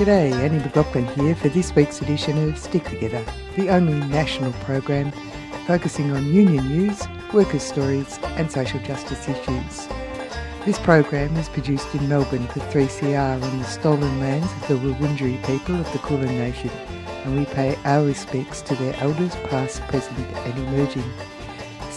[0.00, 3.22] G'day, Annie McLaughlin here for this week's edition of Stick Together,
[3.54, 5.12] the only national program
[5.66, 9.88] focusing on union news, workers' stories, and social justice issues.
[10.64, 15.44] This program is produced in Melbourne for 3CR on the stolen lands of the Wurundjeri
[15.44, 16.70] people of the Kulin Nation,
[17.06, 21.04] and we pay our respects to their elders past, present, and emerging.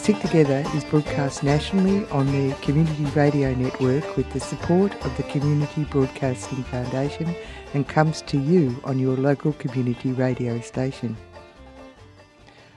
[0.03, 5.23] Stick Together is broadcast nationally on the Community Radio Network with the support of the
[5.23, 7.33] Community Broadcasting Foundation
[7.73, 11.15] and comes to you on your local community radio station.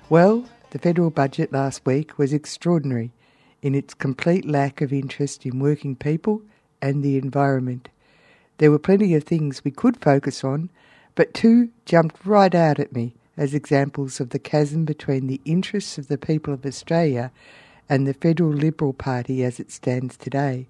[0.09, 3.13] Well, the federal budget last week was extraordinary
[3.61, 6.43] in its complete lack of interest in working people
[6.81, 7.89] and the environment.
[8.59, 10.71] There were plenty of things we could focus on,
[11.17, 15.99] but two jumped right out at me as examples of the chasm between the interests
[15.99, 17.31] of the people of Australia
[17.89, 20.67] and the Federal Liberal Party as it stands today.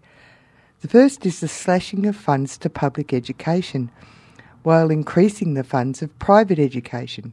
[0.81, 3.91] The first is the slashing of funds to public education,
[4.63, 7.33] while increasing the funds of private education,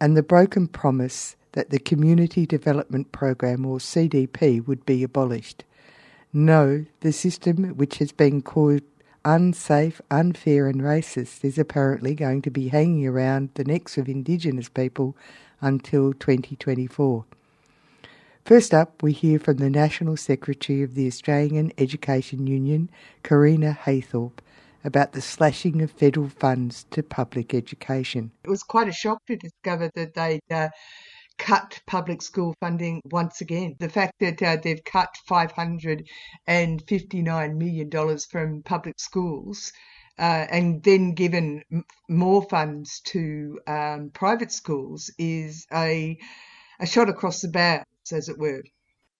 [0.00, 5.64] and the broken promise that the Community Development Program, or CDP, would be abolished.
[6.32, 8.82] No, the system, which has been called
[9.26, 14.68] unsafe, unfair, and racist is apparently going to be hanging around the necks of Indigenous
[14.68, 15.16] people
[15.60, 17.24] until 2024.
[18.44, 22.88] First up, we hear from the National Secretary of the Australian Education Union,
[23.24, 24.38] Correna Haythorpe,
[24.84, 28.30] about the slashing of federal funds to public education.
[28.44, 30.68] It was quite a shock to discover that they'd uh,
[31.38, 33.76] cut public school funding once again.
[33.78, 36.06] The fact that uh, they've cut $559
[37.56, 39.72] million from public schools
[40.18, 46.18] uh, and then given m- more funds to um, private schools is a,
[46.80, 48.62] a shot across the bows, as it were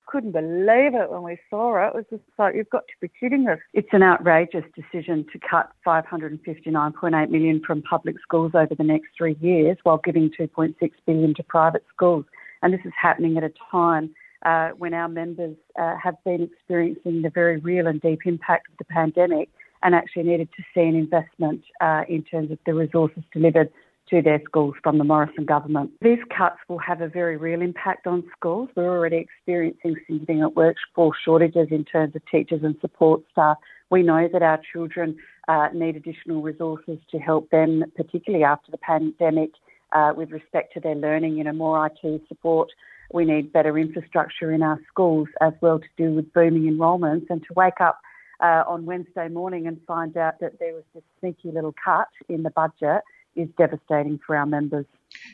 [0.07, 1.89] couldn't believe it when we saw it.
[1.89, 3.59] It was just like, you've got to be kidding us.
[3.75, 9.37] It's an outrageous decision to cut 559.8 million from public schools over the next three
[9.41, 10.75] years while giving 2.6
[11.07, 12.25] billion to private schools.
[12.63, 14.15] And this is happening at a time
[14.45, 18.79] uh, when our members uh, have been experiencing the very real and deep impact of
[18.79, 19.49] the pandemic
[19.83, 23.71] and actually needed to see an investment uh, in terms of the resources delivered
[24.11, 25.91] to their schools from the Morrison government.
[26.01, 28.69] These cuts will have a very real impact on schools.
[28.77, 33.57] We're already experiencing significant workforce shortages in terms of teachers and support staff.
[33.91, 35.17] We know that our children
[35.49, 39.51] uh, need additional resources to help them, particularly after the pandemic,
[39.93, 42.69] uh, with respect to their learning, you know, more IT support.
[43.13, 47.41] We need better infrastructure in our schools as well to do with booming enrolments and
[47.43, 48.01] to wake up
[48.41, 52.43] uh, on Wednesday morning and find out that there was this sneaky little cut in
[52.43, 53.03] the budget
[53.37, 54.87] is devastating for our members.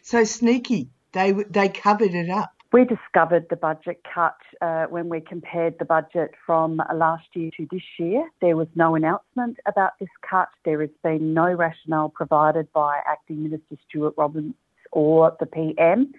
[0.02, 2.52] So sneaky, they they covered it up.
[2.72, 7.68] We discovered the budget cut uh, when we compared the budget from last year to
[7.70, 8.30] this year.
[8.40, 10.48] There was no announcement about this cut.
[10.64, 14.44] There has been no rationale provided by Acting Minister Stuart Robert
[14.90, 16.14] or the PM.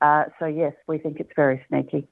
[0.00, 2.08] Uh, so, yes, we think it's very sneaky.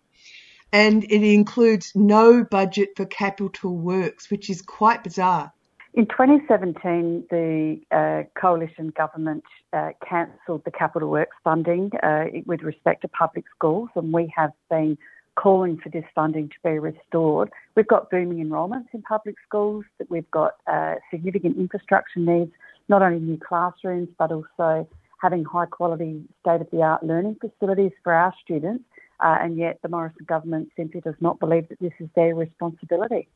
[0.73, 5.55] And it includes no budget for capital works, which is quite bizarre.
[5.97, 13.01] In 2017, the uh, coalition government uh, cancelled the capital works funding uh, with respect
[13.01, 14.99] to public schools, and we have been
[15.37, 17.49] calling for this funding to be restored.
[17.77, 22.53] We've got booming enrolments in public schools, that we've got uh, significant infrastructure needs,
[22.91, 24.87] not only new classrooms, but also
[25.23, 28.85] having high quality state of the art learning facilities for our students.
[29.21, 33.29] Uh, and yet the Morrison government simply does not believe that this is their responsibility.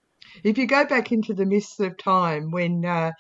[0.44, 3.12] If you go back into the mists of time when uh,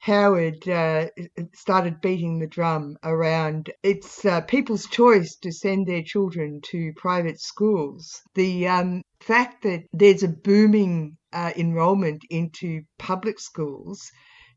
[0.00, 1.08] Howard uh,
[1.54, 7.40] started beating the drum around it's uh, people's choice to send their children to private
[7.40, 14.10] schools, the um, fact that there's a booming uh, enrolment into public schools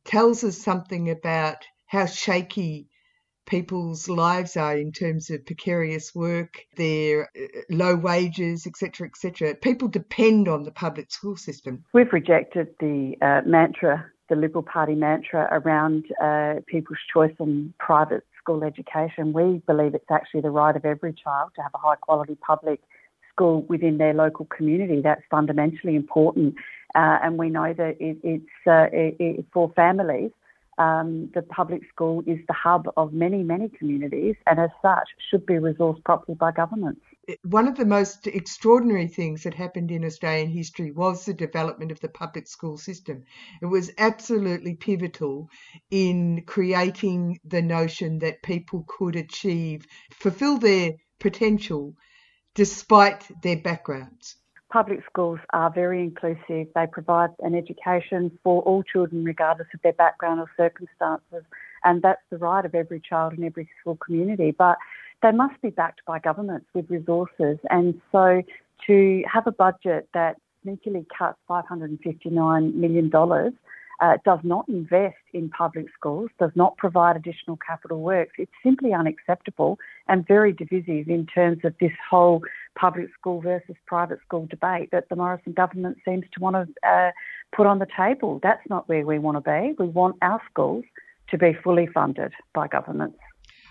[0.05, 1.57] tells us something about
[1.87, 2.87] how shaky
[3.45, 9.55] people's lives are in terms of precarious work, their uh, low wages, etc., etc.
[9.55, 11.83] People depend on the public school system.
[11.93, 18.23] We've rejected the uh, mantra, the Liberal Party mantra around uh, people's choice in private
[18.41, 19.33] school education.
[19.33, 22.81] We believe it's actually the right of every child to have a high quality public
[23.31, 25.01] school within their local community.
[25.01, 26.55] That's fundamentally important.
[26.93, 30.31] Uh, and we know that it, it's uh, it, it, for families
[30.81, 35.45] um, the public school is the hub of many, many communities and as such should
[35.45, 37.01] be resourced properly by governments.
[37.43, 41.99] One of the most extraordinary things that happened in Australian history was the development of
[41.99, 43.23] the public school system.
[43.61, 45.49] It was absolutely pivotal
[45.91, 51.93] in creating the notion that people could achieve, fulfill their potential
[52.55, 54.35] despite their backgrounds.
[54.71, 56.67] Public schools are very inclusive.
[56.73, 61.43] They provide an education for all children, regardless of their background or circumstances,
[61.83, 64.51] and that's the right of every child in every school community.
[64.57, 64.77] But
[65.21, 68.41] they must be backed by governments with resources, and so
[68.87, 73.11] to have a budget that sneakily cuts $559 million
[74.01, 78.33] uh, does not invest in public schools, does not provide additional capital works.
[78.37, 79.77] It's simply unacceptable
[80.07, 82.41] and very divisive in terms of this whole
[82.75, 87.11] public school versus private school debate that the Morrison government seems to want to uh,
[87.55, 88.39] put on the table.
[88.41, 89.75] That's not where we want to be.
[89.77, 90.85] We want our schools
[91.29, 93.17] to be fully funded by governments.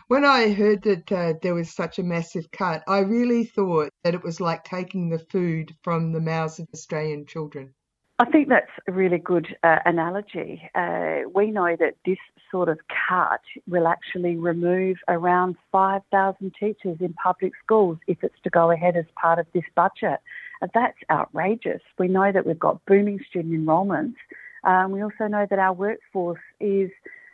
[0.09, 4.15] When I heard that uh, there was such a massive cut, I really thought that
[4.15, 7.75] it was like taking the food from the mouths of Australian children.
[8.19, 10.69] I think that's a really good uh, analogy.
[10.75, 12.19] Uh, we know that this
[12.51, 18.51] sort of cut will actually remove around 5,000 teachers in public schools if it's to
[18.51, 20.21] go ahead as part of this budget.
[20.63, 21.81] Uh, that's outrageous.
[21.99, 24.19] We know that we've got booming student enrolments.
[24.65, 26.91] Um, we also know that our workforce is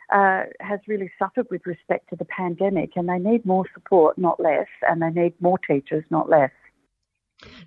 [0.09, 4.39] uh, has really suffered with respect to the pandemic, and they need more support, not
[4.39, 6.51] less, and they need more teachers, not less.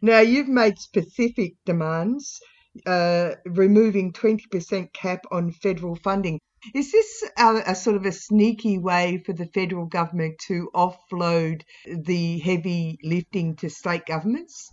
[0.01, 2.41] Now, you've made specific demands
[2.87, 6.41] uh, removing 20% cap on federal funding.
[6.75, 11.63] Is this a, a, sort of a sneaky way for the federal government to offload
[11.87, 14.73] the heavy lifting to state governments?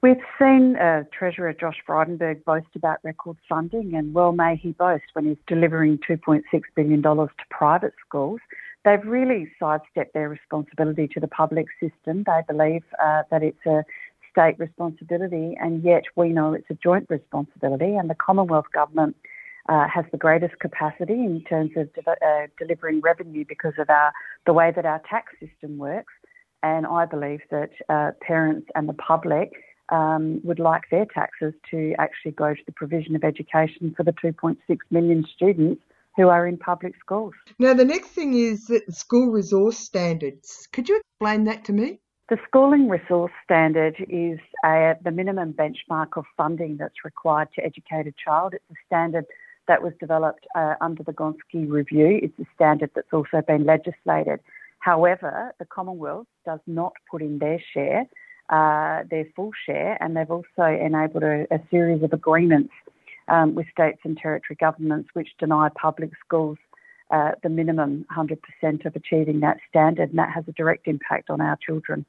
[0.00, 5.04] We've seen uh, Treasurer Josh Frydenberg boast about record funding, and well may he boast
[5.12, 6.42] when he's delivering $2.6
[6.76, 8.40] billion to private schools.
[8.84, 12.24] They've really sidestepped their responsibility to the public system.
[12.24, 13.84] They believe uh, that it's a
[14.30, 19.16] state responsibility, and yet we know it's a joint responsibility, and the Commonwealth Government
[19.68, 24.12] uh, has the greatest capacity in terms of de- uh, delivering revenue because of our
[24.46, 26.12] the way that our tax system works.
[26.62, 29.52] And I believe that uh, parents and the public
[29.90, 34.12] um, would like their taxes to actually go to the provision of education for the
[34.12, 34.56] 2.6
[34.90, 35.82] million students
[36.16, 37.34] who are in public schools.
[37.58, 40.68] Now, the next thing is the school resource standards.
[40.72, 42.00] Could you explain that to me?
[42.28, 48.06] The schooling resource standard is a, the minimum benchmark of funding that's required to educate
[48.06, 48.52] a child.
[48.52, 49.24] It's a standard
[49.68, 52.18] that was developed uh, under the Gonski Review.
[52.22, 54.40] It's a standard that's also been legislated.
[54.80, 58.06] However, the Commonwealth does not put in their share,
[58.48, 62.72] uh, their full share, and they've also enabled a, a series of agreements
[63.28, 66.58] um, with states and territory governments which deny public schools
[67.10, 68.38] uh, the minimum 100%
[68.84, 72.04] of achieving that standard, and that has a direct impact on our children.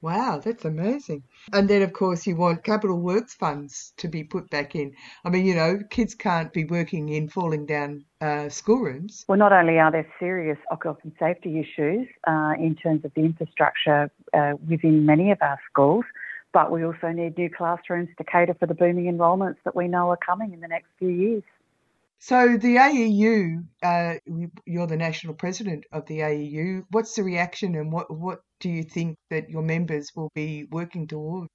[0.00, 1.24] Wow, that's amazing.
[1.52, 4.94] And then, of course, you want capital works funds to be put back in.
[5.24, 9.24] I mean, you know, kids can't be working in falling down uh, schoolrooms.
[9.28, 14.10] Well, not only are there serious occupational safety issues uh, in terms of the infrastructure
[14.32, 16.04] uh, within many of our schools,
[16.52, 20.10] but we also need new classrooms to cater for the booming enrolments that we know
[20.10, 21.42] are coming in the next few years.
[22.20, 24.14] So the AEU, uh,
[24.66, 26.84] you're the national president of the AEU.
[26.90, 31.06] What's the reaction, and what what do you think that your members will be working
[31.06, 31.48] towards?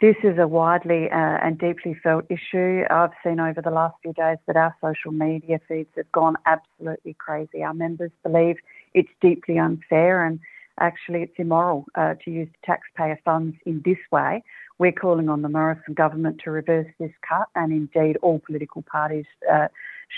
[0.00, 2.84] This is a widely uh, and deeply felt issue.
[2.88, 7.14] I've seen over the last few days that our social media feeds have gone absolutely
[7.18, 7.62] crazy.
[7.62, 8.56] Our members believe
[8.94, 10.40] it's deeply unfair and
[10.80, 14.42] actually it's immoral uh, to use taxpayer funds in this way.
[14.80, 19.26] We're calling on the Morrison government to reverse this cut, and indeed all political parties
[19.52, 19.68] uh,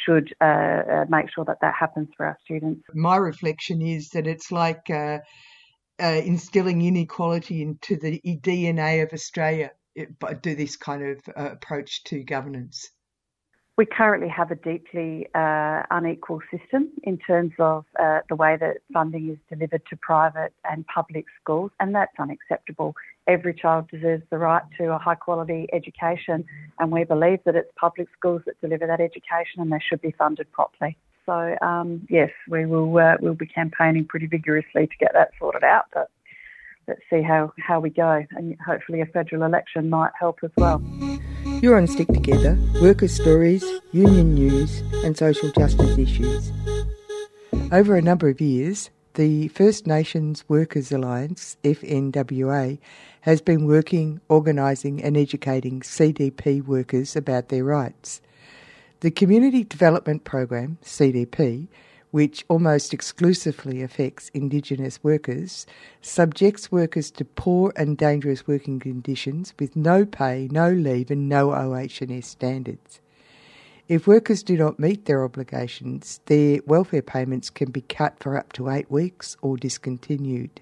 [0.04, 2.84] should uh, uh make sure that that happens for our students.
[2.94, 5.18] My reflection is that it's like uh,
[6.00, 9.72] uh, instilling inequality into the DNA of Australia.
[9.96, 12.88] Do this kind of approach to governance.
[13.82, 18.76] We currently have a deeply uh, unequal system in terms of uh, the way that
[18.92, 22.94] funding is delivered to private and public schools, and that's unacceptable.
[23.26, 26.44] Every child deserves the right to a high quality education,
[26.78, 30.12] and we believe that it's public schools that deliver that education and they should be
[30.12, 30.96] funded properly.
[31.26, 35.64] So, um, yes, we will uh, we'll be campaigning pretty vigorously to get that sorted
[35.64, 36.08] out, but
[36.86, 40.80] let's see how, how we go, and hopefully a federal election might help as well.
[41.62, 46.50] You're on Stick Together, workers' stories, union news, and social justice issues.
[47.70, 52.80] Over a number of years, the First Nations Workers Alliance, FNWA,
[53.20, 58.20] has been working, organising, and educating CDP workers about their rights.
[58.98, 61.68] The Community Development Program, CDP,
[62.12, 65.66] which almost exclusively affects Indigenous workers,
[66.00, 71.52] subjects workers to poor and dangerous working conditions with no pay, no leave, and no
[71.52, 73.00] OH&S standards.
[73.88, 78.52] If workers do not meet their obligations, their welfare payments can be cut for up
[78.52, 80.60] to eight weeks or discontinued.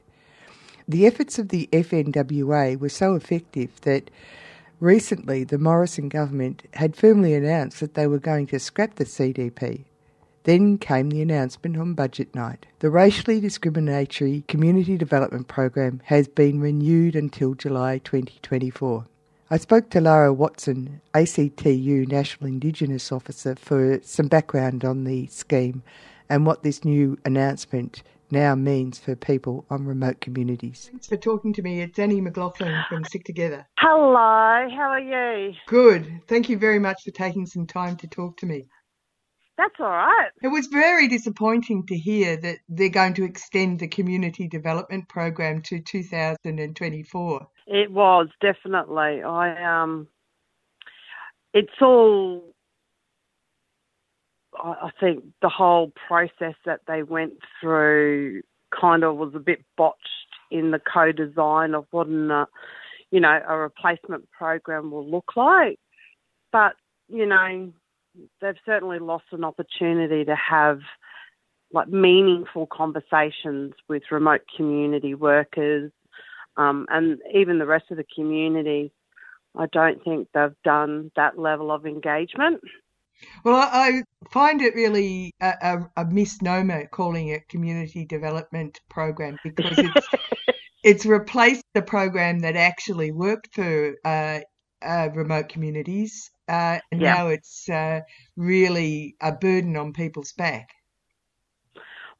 [0.89, 4.11] The efforts of the FNWA were so effective that
[4.81, 9.85] Recently, the Morrison government had firmly announced that they were going to scrap the CDP.
[10.45, 12.67] Then came the announcement on budget night.
[12.79, 19.07] The racially discriminatory community development program has been renewed until July 2024.
[19.51, 25.83] I spoke to Lara Watson, ACTU National Indigenous Officer, for some background on the scheme
[26.29, 30.89] and what this new announcement now means for people on remote communities.
[30.91, 31.81] Thanks for talking to me.
[31.81, 33.67] It's Annie McLaughlin from Stick Together.
[33.79, 35.53] Hello, how are you?
[35.67, 36.21] Good.
[36.29, 38.67] Thank you very much for taking some time to talk to me.
[39.61, 40.31] That's all right.
[40.43, 45.61] It was very disappointing to hear that they're going to extend the community development program
[45.65, 47.47] to 2024.
[47.67, 49.23] It was definitely.
[49.23, 50.09] I um,
[51.53, 52.55] it's all.
[54.59, 58.41] I think the whole process that they went through
[58.81, 59.99] kind of was a bit botched
[60.51, 62.47] in the co-design of what an, uh,
[63.11, 65.79] you know, a replacement program will look like.
[66.51, 66.77] But
[67.11, 67.73] you know,
[68.41, 70.81] they've certainly lost an opportunity to have
[71.73, 75.93] like meaningful conversations with remote community workers
[76.57, 78.93] um, and even the rest of the community.
[79.57, 82.61] I don't think they've done that level of engagement.
[83.45, 89.79] Well, I find it really a, a, a misnomer calling it community development program because
[89.79, 90.09] it's
[90.83, 94.41] it's replaced the program that actually worked for uh,
[94.83, 97.15] uh, remote communities, uh, and yeah.
[97.15, 98.01] now it's uh,
[98.37, 100.71] really a burden on people's back.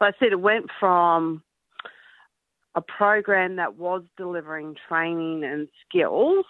[0.01, 1.43] Well, I said it went from
[2.75, 6.45] a program that was delivering training and skills,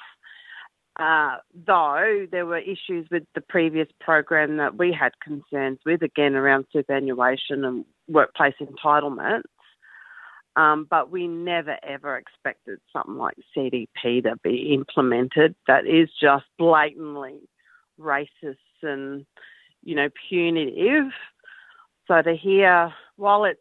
[0.99, 1.37] uh,
[1.67, 6.67] though there were issues with the previous program that we had concerns with, again around
[6.73, 9.43] superannuation and workplace entitlement.
[10.57, 15.54] Um, but we never ever expected something like CDP to be implemented.
[15.66, 17.38] That is just blatantly
[17.99, 19.25] racist and,
[19.85, 21.12] you know, punitive.
[22.09, 23.61] So to hear, while it's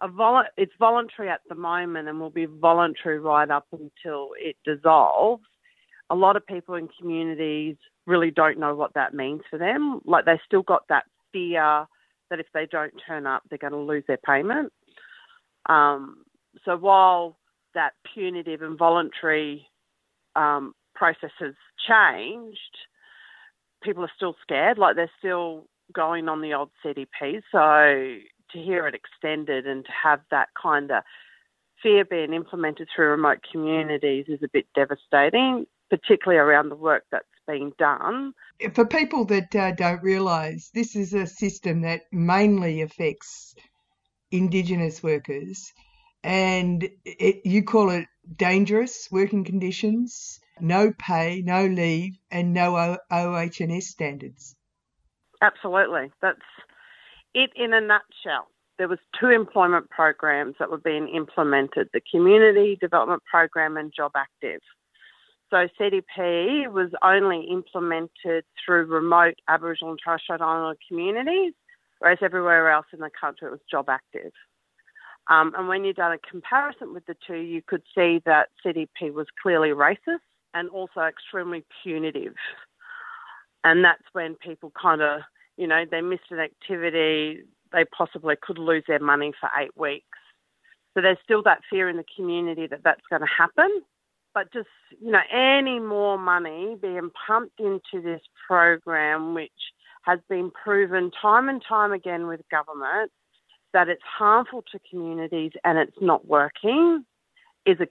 [0.00, 4.56] a vol- it's voluntary at the moment and will be voluntary right up until it
[4.64, 5.44] dissolves.
[6.10, 7.76] A lot of people in communities
[8.06, 10.00] really don't know what that means for them.
[10.04, 11.86] Like they still got that fear
[12.30, 14.72] that if they don't turn up, they're going to lose their payment.
[15.66, 16.24] Um,
[16.64, 17.38] so while
[17.74, 19.66] that punitive and voluntary
[20.36, 21.54] um, process has
[21.88, 22.58] changed,
[23.82, 24.78] people are still scared.
[24.78, 27.42] Like they're still going on the old CDP.
[27.52, 28.20] So
[28.52, 31.02] to hear it extended and to have that kind of
[31.82, 37.24] fear being implemented through remote communities is a bit devastating, particularly around the work that's
[37.48, 38.32] being done.
[38.74, 43.54] For people that uh, don't realise, this is a system that mainly affects
[44.30, 45.72] Indigenous workers,
[46.22, 48.06] and it, you call it
[48.36, 54.54] dangerous working conditions, no pay, no leave, and no OHS standards.
[55.42, 56.38] Absolutely, that's
[57.34, 58.48] it in a nutshell.
[58.78, 64.60] There was two employment programs that were being implemented: the Community Development Program and jobactive.
[65.50, 71.54] So CDP was only implemented through remote Aboriginal and Torres Strait Islander communities
[72.00, 74.32] whereas everywhere else in the country it was jobactive.
[75.28, 79.12] Um, and when you done a comparison with the two, you could see that CDP
[79.12, 82.34] was clearly racist and also extremely punitive.
[83.62, 85.20] And that's when people kind of,
[85.56, 87.42] you know, they missed an activity,
[87.72, 90.06] they possibly could lose their money for eight weeks.
[90.94, 93.82] So there's still that fear in the community that that's going to happen.
[94.34, 94.68] But just,
[95.00, 99.50] you know, any more money being pumped into this program, which
[100.02, 103.10] has been proven time and time again with government
[103.72, 107.04] that it's harmful to communities and it's not working
[107.66, 107.86] is a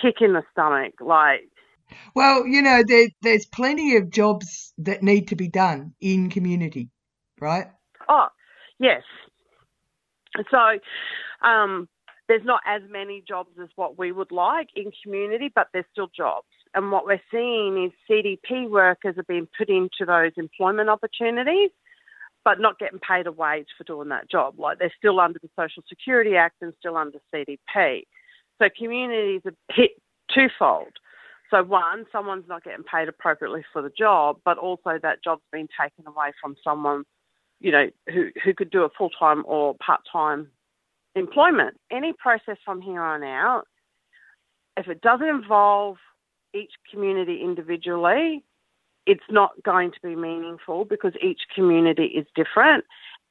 [0.00, 0.94] kick in the stomach.
[1.00, 1.48] Like,
[2.14, 6.90] well, you know, there, there's plenty of jobs that need to be done in community,
[7.40, 7.66] right?
[8.08, 8.28] Oh,
[8.78, 9.02] yes.
[10.50, 10.78] So,
[11.46, 11.88] um,
[12.28, 16.10] there's not as many jobs as what we would like in community, but there's still
[16.14, 16.46] jobs.
[16.76, 21.70] And what we're seeing is CDP workers are being put into those employment opportunities,
[22.44, 24.60] but not getting paid a wage for doing that job.
[24.60, 28.02] Like they're still under the Social Security Act and still under CDP.
[28.60, 29.92] So communities are hit
[30.32, 30.92] twofold.
[31.50, 35.68] So one, someone's not getting paid appropriately for the job, but also that job's been
[35.80, 37.04] taken away from someone,
[37.58, 40.48] you know, who, who could do a full time or part time
[41.14, 41.78] employment.
[41.90, 43.64] Any process from here on out,
[44.76, 45.96] if it doesn't involve
[46.54, 48.44] each community individually,
[49.06, 52.84] it's not going to be meaningful because each community is different.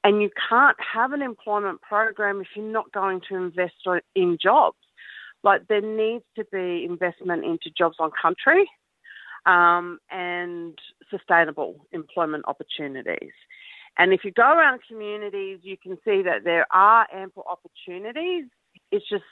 [0.04, 3.76] And you can't have an employment program if you're not going to invest
[4.16, 4.78] in jobs.
[5.44, 8.68] Like there needs to be investment into jobs on country.
[9.46, 10.78] um, and
[11.10, 13.32] sustainable employment opportunities.
[13.98, 18.46] And if you go around communities, you can see that there are ample opportunities.
[18.92, 19.24] It's just,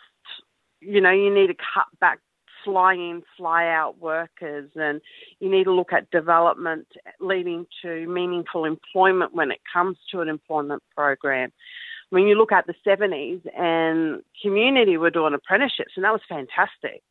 [0.79, 2.19] you know, you need to cut back
[2.63, 5.01] fly in, fly out workers, and
[5.39, 6.87] you need to look at development
[7.19, 11.51] leading to meaningful employment when it comes to an employment program.
[12.09, 17.01] When you look at the 70s and community were doing apprenticeships, and that was fantastic.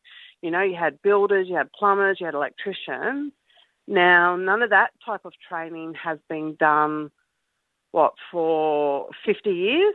[0.42, 3.32] You know, you had builders, you had plumbers, you had electricians.
[3.88, 7.10] Now, none of that type of training has been done
[7.90, 9.94] what, for 50 years.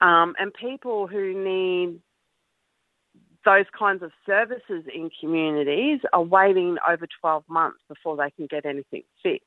[0.00, 2.00] Um, and people who need
[3.46, 8.66] those kinds of services in communities are waiting over 12 months before they can get
[8.66, 9.46] anything fixed.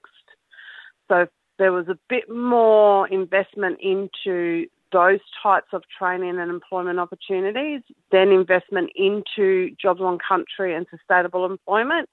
[1.10, 1.28] So
[1.60, 8.30] there was a bit more investment into those types of training and employment opportunities, then
[8.30, 12.10] investment into jobs on country and sustainable employment,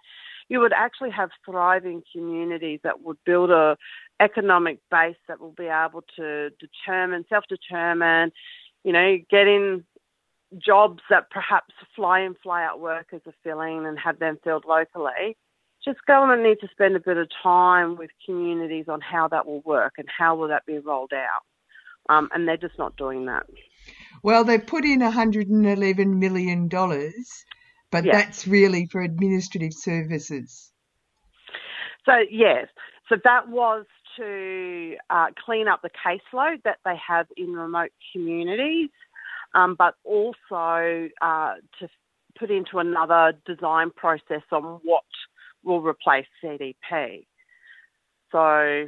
[0.48, 3.76] you would actually have thriving communities that would build a
[4.20, 8.32] economic base that will be able to determine, self-determine,
[8.84, 9.84] you know, get in
[10.58, 15.36] jobs that perhaps fly in, fly out workers are filling and have them filled locally.
[15.84, 19.60] Just government needs to spend a bit of time with communities on how that will
[19.60, 21.42] work and how will that be rolled out.
[22.08, 23.46] Um, and they're just not doing that.
[24.22, 26.68] Well, they put in $111 million
[27.90, 28.12] but yeah.
[28.12, 30.72] that's really for administrative services.
[32.04, 32.66] So, yes.
[33.08, 33.86] So that was
[34.16, 38.90] to uh, clean up the caseload that they have in remote communities,
[39.56, 41.88] um, but also uh, to
[42.38, 45.02] put into another design process on what
[45.64, 47.26] will replace CDP.
[48.30, 48.86] So,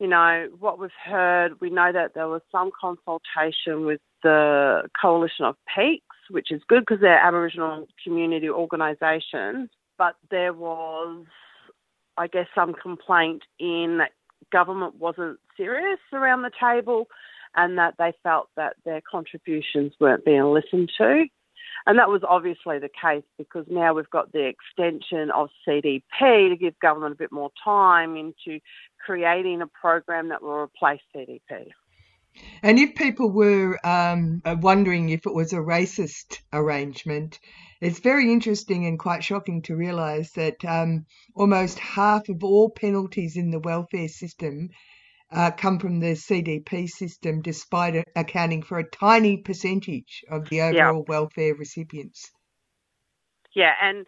[0.00, 5.44] you know, what we've heard, we know that there was some consultation with the Coalition
[5.44, 9.70] of Peaks which is good because they're Aboriginal community organisations.
[9.96, 11.24] But there was,
[12.16, 14.12] I guess, some complaint in that
[14.52, 17.08] government wasn't serious around the table
[17.58, 21.26] and that they felt that their contributions weren't being listened to.
[21.86, 26.56] And that was obviously the case because now we've got the extension of CDP to
[26.56, 28.60] give government a bit more time into
[29.04, 31.70] creating a program that will replace CDP.
[32.62, 37.40] And if people were um, uh, wondering if it was a racist arrangement,
[37.80, 43.36] it's very interesting and quite shocking to realise that um, almost half of all penalties
[43.36, 44.70] in the welfare system
[45.30, 51.04] uh, come from the CDP system, despite accounting for a tiny percentage of the overall
[51.06, 51.14] yeah.
[51.14, 52.30] welfare recipients.
[53.54, 54.06] Yeah, and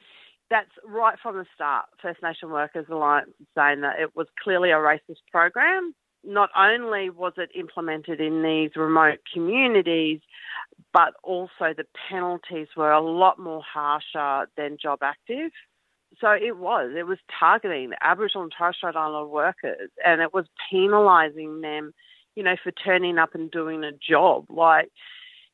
[0.51, 1.87] that's right from the start.
[2.03, 7.33] First Nation Workers Alliance saying that it was clearly a racist program not only was
[7.37, 10.21] it implemented in these remote communities,
[10.93, 15.51] but also the penalties were a lot more harsher than jobactive.
[16.21, 20.47] So it was, it was targeting Aboriginal and Torres Strait Islander workers and it was
[20.73, 21.93] penalising them,
[22.35, 24.47] you know, for turning up and doing a job.
[24.51, 24.91] Like,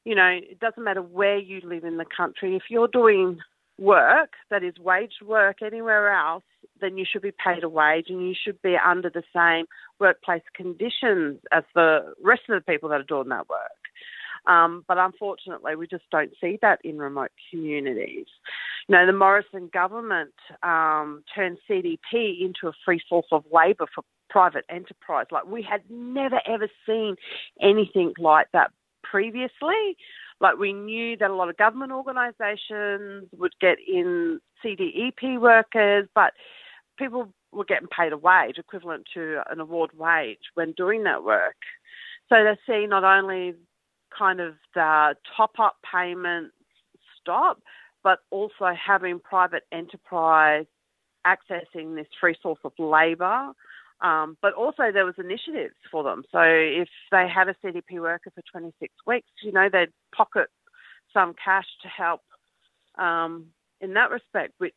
[0.05, 3.39] you know, it doesn't matter where you live in the country, if you're doing
[3.79, 6.45] work that is waged work anywhere else,
[6.81, 9.67] then you should be paid a wage and you should be under the same
[9.99, 13.71] workplace conditions as the rest of the people that are doing that work.
[14.47, 18.27] Um, but unfortunately, we just don't see that in remote communities.
[18.89, 24.05] You know, the Morrison government um, turned CDP into a free source of labour for
[24.31, 25.27] private enterprise.
[25.33, 27.17] Like we had never ever seen
[27.61, 28.71] anything like that
[29.03, 29.97] previously.
[30.41, 36.33] Like we knew that a lot of government organisations would get in CDEP workers, but
[36.99, 41.57] people were getting paid a wage equivalent to an award wage when doing that work.
[42.29, 43.55] So they see not only
[44.17, 46.55] kind of the top up payments
[47.21, 47.61] stop,
[48.07, 50.67] but also having private enterprise
[51.27, 53.51] accessing this free source of labour.
[54.01, 56.23] Um, but also there was initiatives for them.
[56.31, 60.47] So if they had a CDP worker for 26 weeks, you know, they'd pocket
[61.13, 62.21] some cash to help
[62.97, 63.47] um,
[63.81, 64.75] in that respect, which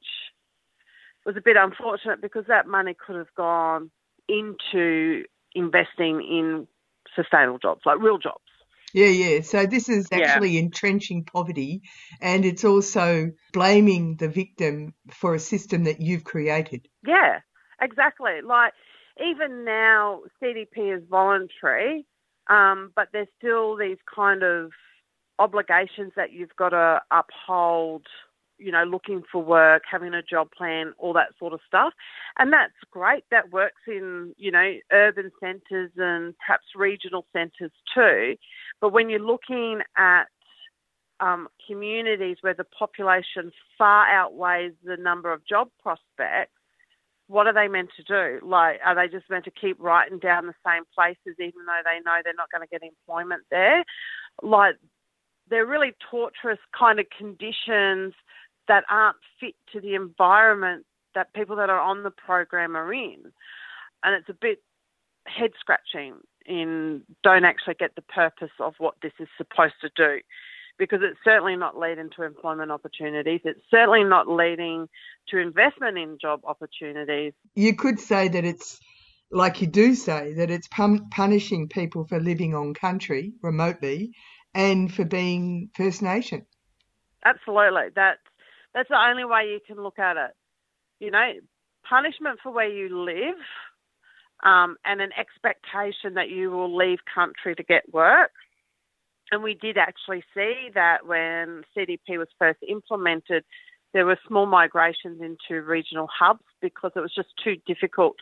[1.24, 3.92] was a bit unfortunate because that money could have gone
[4.28, 6.68] into investing in
[7.16, 8.49] sustainable jobs, like real jobs.
[8.94, 9.42] Yeah, yeah.
[9.42, 10.62] So this is actually yeah.
[10.62, 11.82] entrenching poverty
[12.22, 16.88] and it's also blaming the victim for a system that you've created.
[17.06, 17.40] Yeah,
[17.82, 18.42] exactly.
[18.44, 18.74] Like
[19.20, 22.06] even now, CDP is voluntary,
[22.50, 24.72] um, but there's still these kind of
[25.38, 28.06] obligations that you've got to uphold
[28.60, 31.94] you know, looking for work, having a job plan, all that sort of stuff.
[32.38, 33.24] And that's great.
[33.32, 38.36] That works in, you know, urban centres and perhaps regional centres too.
[38.82, 40.26] But when you're looking at
[41.20, 46.54] um, communities where the population far outweighs the number of job prospects,
[47.28, 48.46] what are they meant to do?
[48.46, 52.00] Like, are they just meant to keep writing down the same places even though they
[52.04, 53.84] know they're not going to get employment there?
[54.42, 54.76] Like,
[55.50, 58.14] they're really torturous kind of conditions
[58.70, 63.18] that aren't fit to the environment that people that are on the program are in.
[64.04, 64.64] And it's a bit
[65.28, 70.22] head scratching in don't actually get the purpose of what this is supposed to do
[70.78, 73.42] because it's certainly not leading to employment opportunities.
[73.44, 74.88] It's certainly not leading
[75.28, 77.34] to investment in job opportunities.
[77.56, 78.80] You could say that it's,
[79.30, 84.14] like you do say, that it's pun- punishing people for living on country remotely
[84.54, 86.46] and for being First Nation.
[87.26, 87.90] Absolutely.
[87.94, 88.20] That's,
[88.74, 90.32] that's the only way you can look at it.
[91.00, 91.32] You know,
[91.88, 93.36] punishment for where you live
[94.44, 98.32] um, and an expectation that you will leave country to get work
[99.32, 103.44] and we did actually see that when CDP was first implemented,
[103.94, 108.16] there were small migrations into regional hubs because it was just too difficult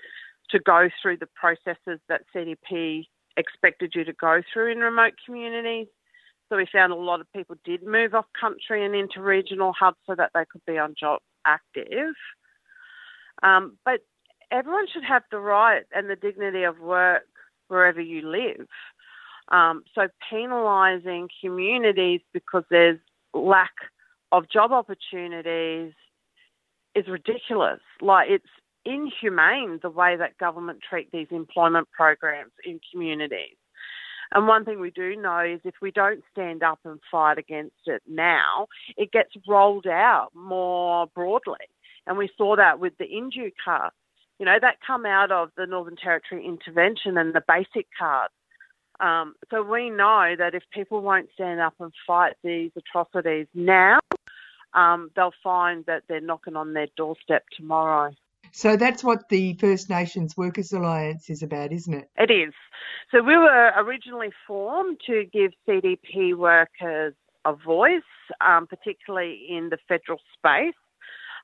[0.50, 3.06] to go through the processes that CDP
[3.36, 5.88] expected you to go through in remote communities.
[6.50, 9.98] So we found a lot of people did move off country and into regional hubs
[10.06, 12.14] so that they could be on job active.
[13.44, 14.02] Um, but
[14.52, 17.24] everyone should have the right and the dignity of work
[17.68, 18.68] wherever you live.
[19.50, 23.00] Um, so penalising communities because there's
[23.34, 23.74] lack
[24.32, 25.94] of job opportunities
[26.96, 27.80] is ridiculous.
[28.02, 28.46] Like it's
[28.86, 33.58] inhumane the way that government treat these employment programs in communities.
[34.34, 37.88] And one thing we do know is if we don't stand up and fight against
[37.88, 41.56] it now, it gets rolled out more broadly.
[42.06, 43.92] And we saw that with the Indue card.
[44.40, 48.30] You know, that come out of the Northern Territory intervention and the basic card.
[49.00, 54.00] Um, so we know that if people won't stand up and fight these atrocities now,
[54.74, 58.13] um, they'll find that they're knocking on their doorstep tomorrow.
[58.58, 62.10] So that's what the First Nations Workers Alliance is about, isn't it?
[62.17, 62.56] It is.
[63.12, 67.13] So we were originally formed to give CDP workers
[67.46, 68.02] a voice,
[68.41, 70.74] um, particularly in the federal space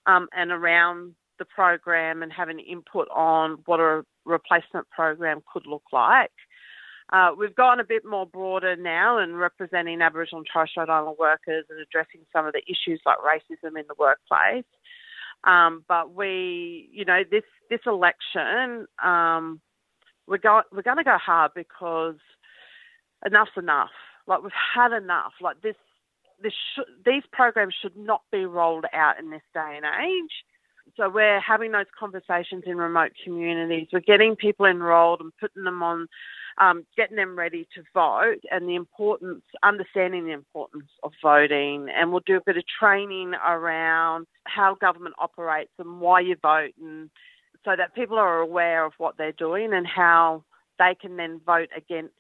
[0.08, 5.84] um, and around the program and having input on what a replacement program could look
[5.92, 6.32] like.
[7.12, 11.16] Uh, we've gone a bit more broader now and representing Aboriginal and Torres Strait Islander
[11.20, 14.66] workers and addressing some of the issues like racism in the workplace.
[15.44, 19.60] Um, but we, you know, this this election, um,
[20.28, 22.16] we're going we're going to go hard because
[23.26, 23.92] enough's enough.
[24.28, 25.34] Like we've had enough.
[25.42, 25.76] Like this,
[26.42, 30.32] this sh- these programs should not be rolled out in this day and age.
[30.96, 33.88] So we're having those conversations in remote communities.
[33.92, 36.08] We're getting people enrolled and putting them on
[36.60, 41.88] um, getting them ready to vote and the importance, understanding the importance of voting.
[41.90, 46.74] And we'll do a bit of training around how government operates and why you vote,
[46.80, 47.10] and
[47.66, 50.44] so that people are aware of what they're doing and how
[50.80, 52.14] they can then vote against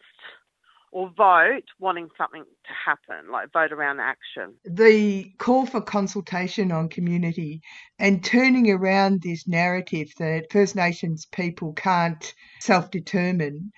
[0.93, 4.53] or vote wanting something to happen, like vote around action.
[4.63, 7.61] The call for consultation on community
[7.97, 13.71] and turning around this narrative that First Nations people can't self determine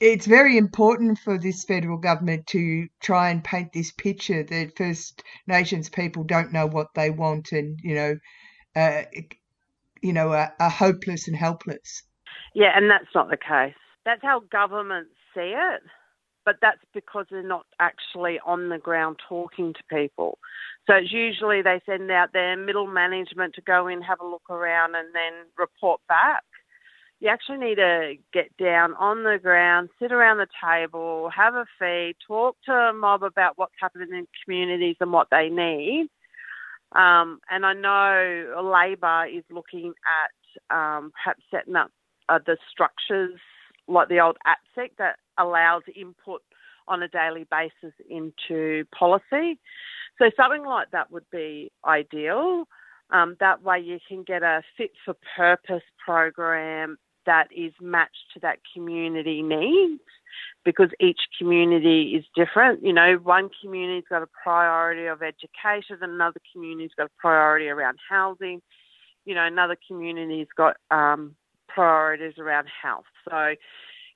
[0.00, 5.22] it's very important for this federal government to try and paint this picture that First
[5.46, 8.18] Nations people don't know what they want and you know,
[8.74, 9.02] uh,
[10.00, 12.02] you know, are, are hopeless and helpless.
[12.54, 13.74] Yeah, and that's not the case.
[14.06, 15.82] That's how governments see it,
[16.44, 20.38] but that's because they're not actually on the ground talking to people.
[20.86, 24.50] So it's usually they send out their middle management to go in, have a look
[24.50, 26.42] around, and then report back
[27.24, 31.64] you actually need to get down on the ground, sit around the table, have a
[31.78, 36.08] feed, talk to a mob about what's happening in communities and what they need.
[36.92, 41.90] Um, and I know Labor is looking at um, perhaps setting up
[42.28, 43.40] uh, the structures
[43.88, 46.42] like the old ATSIC that allows input
[46.86, 49.58] on a daily basis into policy.
[50.18, 52.64] So something like that would be ideal.
[53.10, 58.40] Um, that way you can get a fit for purpose program that is matched to
[58.40, 60.00] that community needs
[60.64, 62.84] because each community is different.
[62.84, 67.98] You know, one community's got a priority of education, another community's got a priority around
[68.08, 68.60] housing,
[69.24, 71.34] you know, another community's got um,
[71.68, 73.04] priorities around health.
[73.28, 73.54] So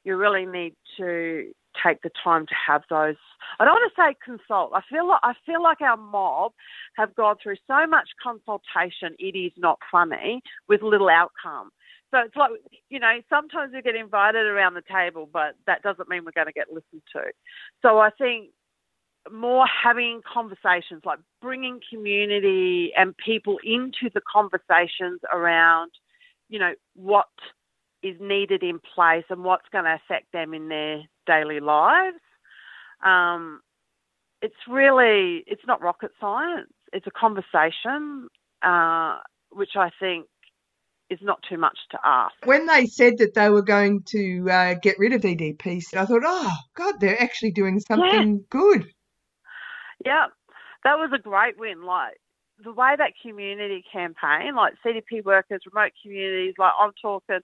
[0.05, 1.53] you really need to
[1.85, 3.17] take the time to have those.
[3.61, 4.73] I don't want to say consult.
[4.75, 6.53] I feel like I feel like our mob
[6.97, 9.15] have gone through so much consultation.
[9.19, 11.71] It is not funny with little outcome.
[12.11, 12.51] So it's like,
[12.89, 16.47] you know, sometimes we get invited around the table, but that doesn't mean we're going
[16.47, 17.23] to get listened to.
[17.83, 18.51] So I think
[19.31, 25.91] more having conversations, like bringing community and people into the conversations around,
[26.49, 27.27] you know, what
[28.03, 32.17] is needed in place and what's going to affect them in their daily lives.
[33.05, 33.61] Um,
[34.41, 36.73] it's really, it's not rocket science.
[36.93, 38.29] It's a conversation,
[38.63, 39.19] uh,
[39.51, 40.27] which I think
[41.11, 42.35] is not too much to ask.
[42.45, 46.23] When they said that they were going to uh, get rid of CDP, I thought,
[46.25, 48.45] oh, God, they're actually doing something yeah.
[48.51, 48.87] good.
[50.05, 50.27] Yeah,
[50.85, 51.83] that was a great win.
[51.83, 52.19] Like
[52.63, 57.41] the way that community campaign, like CDP workers, remote communities, like I'm talking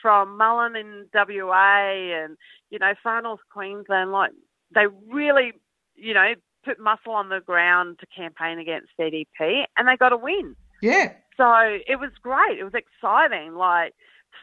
[0.00, 2.36] from Mullen in WA and,
[2.70, 4.32] you know, far north Queensland, like
[4.74, 5.52] they really,
[5.96, 10.16] you know, put muscle on the ground to campaign against CDP and they got a
[10.16, 10.54] win.
[10.82, 11.12] Yeah.
[11.36, 11.50] So
[11.86, 12.58] it was great.
[12.58, 13.54] It was exciting.
[13.54, 13.94] Like,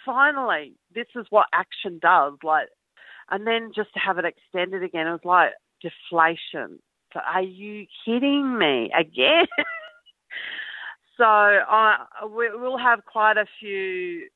[0.06, 2.34] finally, this is what action does.
[2.44, 2.70] Like,
[3.30, 6.80] and then just to have it extended again, it was like deflation.
[7.14, 9.46] So, are you kidding me again?
[11.18, 14.28] so, I we'll have quite a few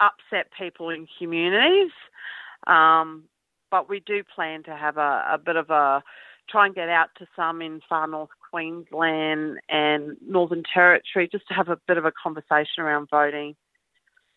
[0.00, 1.92] upset people in communities,
[2.66, 3.24] um,
[3.70, 6.02] but we do plan to have a, a bit of a
[6.48, 11.54] try and get out to some in far north Queensland and Northern Territory just to
[11.54, 13.56] have a bit of a conversation around voting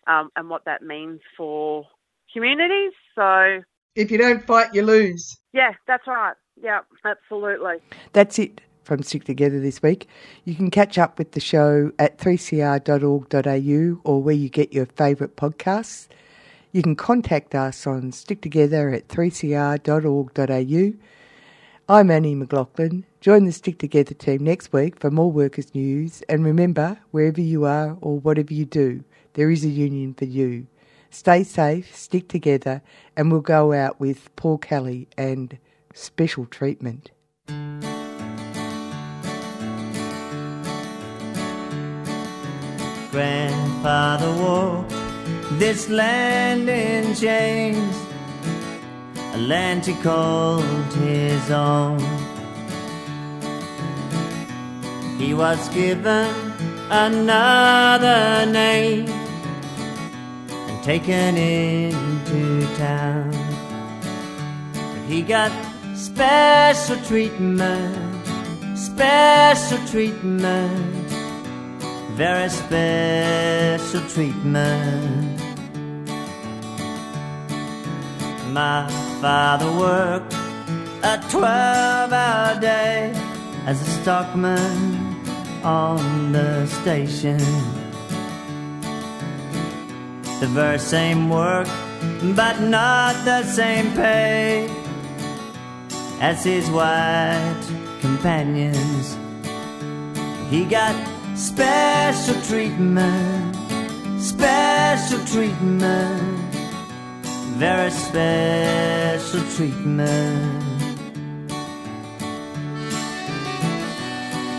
[0.07, 1.85] um, and what that means for
[2.33, 2.93] communities.
[3.15, 3.61] So,
[3.95, 5.37] if you don't fight, you lose.
[5.53, 6.35] Yeah, that's right.
[6.61, 7.77] Yeah, absolutely.
[8.11, 10.09] That's it from Stick Together this week.
[10.43, 15.37] You can catch up with the show at 3cr.org.au or where you get your favourite
[15.37, 16.07] podcasts.
[16.71, 20.93] You can contact us on sticktogether at 3cr.org.au
[21.91, 23.03] I'm Annie McLaughlin.
[23.19, 26.21] Join the Stick Together team next week for more workers' news.
[26.29, 30.67] And remember, wherever you are or whatever you do, there is a union for you.
[31.09, 32.83] Stay safe, stick together,
[33.17, 35.57] and we'll go out with Paul Kelly and
[35.93, 37.09] special treatment.
[43.11, 44.93] Grandfather walked
[45.59, 47.95] this land in chains
[49.33, 51.99] a land he called his own.
[55.19, 56.33] He was given
[56.89, 59.07] another name
[60.49, 63.31] and taken into town.
[65.07, 65.51] He got
[65.95, 68.27] special treatment,
[68.75, 70.98] special treatment,
[72.19, 75.39] very special treatment.
[78.51, 78.85] My
[79.21, 80.33] father worked
[81.01, 83.13] a 12 hour day
[83.65, 85.15] as a stockman
[85.63, 87.39] on the station.
[90.41, 91.69] The very same work,
[92.35, 94.67] but not the same pay
[96.19, 97.63] as his white
[98.01, 99.15] companions.
[100.49, 100.93] He got
[101.39, 103.55] special treatment,
[104.19, 106.39] special treatment
[107.59, 110.63] very special treatment.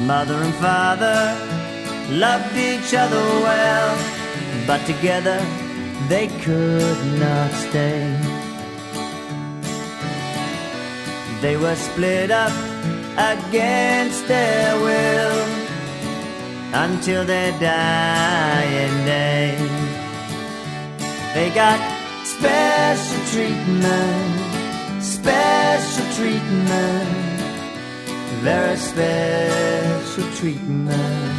[0.02, 1.20] Mother and father
[2.10, 3.96] loved each other well,
[4.66, 5.40] but together
[6.08, 8.04] they could not stay.
[11.40, 12.52] They were split up
[13.16, 15.59] against their will
[16.72, 19.56] until their dying day.
[21.34, 27.40] They got Special treatment, special treatment,
[28.42, 31.29] very special treatment.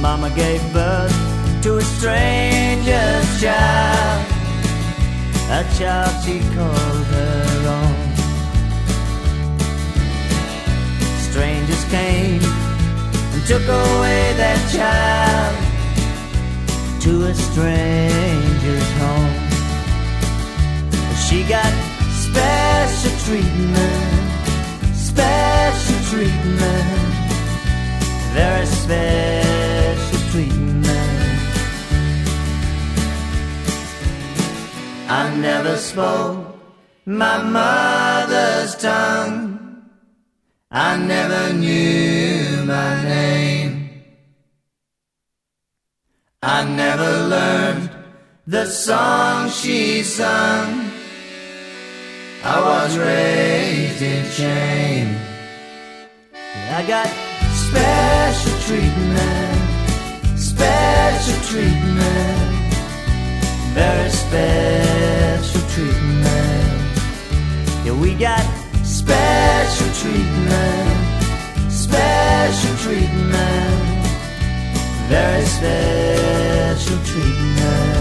[0.00, 1.12] Mama gave birth
[1.62, 4.28] to a stranger's child
[5.50, 7.96] a child she called her own.
[11.30, 12.42] Strangers came
[13.32, 15.56] and took away that child
[17.00, 19.36] to a stranger's home.
[21.26, 21.72] She got
[22.26, 24.28] special treatment,
[24.94, 27.14] special treatment,
[28.34, 29.37] very special
[30.38, 31.40] treatment.
[35.08, 36.38] I never spoke
[37.06, 39.42] my mother's tongue.
[40.70, 43.90] I never knew my name.
[46.42, 47.90] I never learned
[48.46, 50.70] the song she sung.
[52.44, 55.10] I was raised in shame.
[56.78, 57.08] I got
[57.66, 59.27] special treatment,
[60.58, 62.74] special treatment.
[63.74, 66.80] Very special treatment.
[67.84, 68.44] Yeah, we got
[68.84, 70.90] special treatment.
[71.70, 74.06] Special treatment.
[75.08, 77.97] Very special treatment.